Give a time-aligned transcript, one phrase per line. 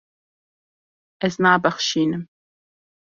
[1.25, 2.23] Ez nabexşînim.